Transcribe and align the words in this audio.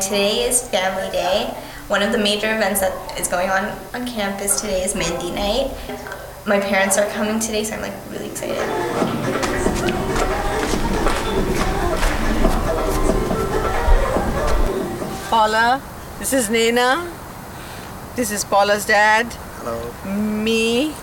today 0.00 0.48
is 0.48 0.66
Family 0.68 1.10
Day. 1.12 1.44
One 1.88 2.02
of 2.02 2.10
the 2.10 2.16
major 2.16 2.46
events 2.54 2.80
that 2.80 3.20
is 3.20 3.28
going 3.28 3.50
on 3.50 3.64
on 3.92 4.06
campus 4.06 4.62
today 4.62 4.82
is 4.82 4.94
Mehndi 4.94 5.34
Night. 5.34 5.76
My 6.46 6.58
parents 6.58 6.96
are 6.96 7.06
coming 7.10 7.38
today, 7.38 7.64
so 7.64 7.74
I'm 7.74 7.82
like 7.82 7.92
really 8.10 8.30
excited. 8.30 8.56
Paula, 15.28 15.82
this 16.18 16.32
is 16.32 16.48
Nena. 16.48 17.12
This 18.14 18.30
is 18.30 18.42
Paula's 18.42 18.86
dad. 18.86 19.26
Hello. 19.58 19.92
Me, 20.10 20.94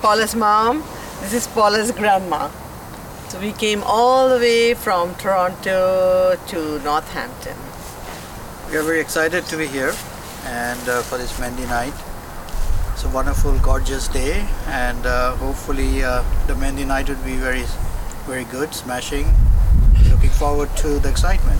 Paula's 0.00 0.34
mom. 0.34 0.82
This 1.20 1.34
is 1.34 1.46
Paula's 1.46 1.90
grandma. 1.92 2.48
So 3.32 3.40
we 3.40 3.52
came 3.52 3.82
all 3.82 4.28
the 4.28 4.36
way 4.36 4.74
from 4.74 5.14
Toronto 5.14 6.36
to 6.48 6.78
Northampton. 6.84 7.56
We 8.70 8.76
are 8.76 8.82
very 8.82 9.00
excited 9.00 9.46
to 9.46 9.56
be 9.56 9.66
here 9.66 9.94
and 10.44 10.86
uh, 10.86 11.00
for 11.00 11.16
this 11.16 11.32
Mehndi 11.40 11.66
night. 11.66 11.94
It's 12.92 13.04
a 13.04 13.08
wonderful, 13.08 13.58
gorgeous 13.60 14.06
day, 14.08 14.46
and 14.66 15.06
uh, 15.06 15.34
hopefully 15.36 16.04
uh, 16.04 16.22
the 16.46 16.52
Mehndi 16.52 16.86
night 16.86 17.08
would 17.08 17.24
be 17.24 17.36
very, 17.36 17.64
very 18.26 18.44
good, 18.44 18.74
smashing. 18.74 19.26
Looking 20.10 20.28
forward 20.28 20.68
to 20.84 20.98
the 20.98 21.08
excitement. 21.08 21.58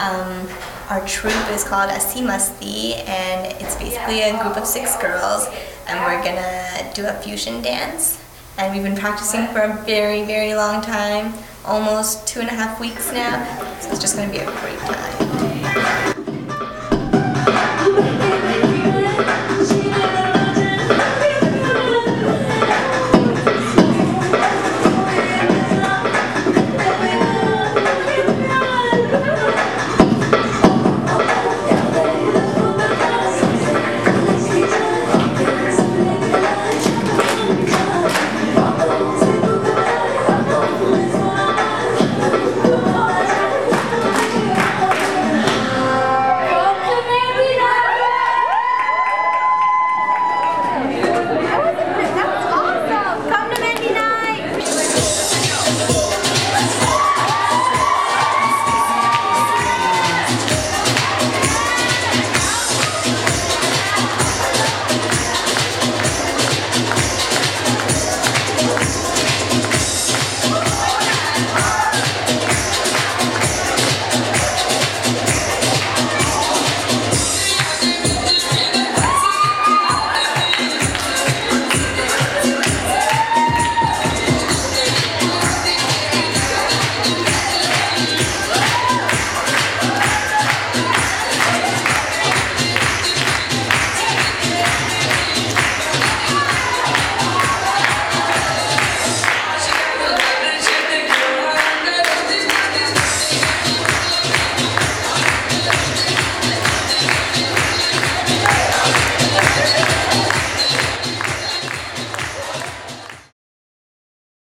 Um, 0.00 0.48
our 0.90 1.06
troupe 1.06 1.50
is 1.52 1.62
called 1.62 1.92
Asi 1.92 2.22
Masti, 2.22 2.98
and 3.06 3.46
it's 3.62 3.76
basically 3.76 4.22
a 4.22 4.32
group 4.42 4.56
of 4.56 4.66
six 4.66 4.96
girls, 4.96 5.46
and 5.86 6.00
we're 6.00 6.20
gonna 6.24 6.92
do 6.94 7.06
a 7.06 7.14
fusion 7.22 7.62
dance. 7.62 8.18
And 8.58 8.74
we've 8.74 8.82
been 8.82 8.96
practicing 8.96 9.46
for 9.46 9.60
a 9.60 9.72
very, 9.84 10.24
very 10.24 10.52
long 10.52 10.82
time, 10.82 11.32
almost 11.64 12.26
two 12.26 12.40
and 12.40 12.48
a 12.48 12.52
half 12.52 12.80
weeks 12.80 13.12
now. 13.12 13.44
So 13.80 13.90
it's 13.90 14.00
just 14.00 14.16
gonna 14.16 14.32
be 14.32 14.38
a 14.38 14.46
great 14.46 14.78
time. 14.80 16.17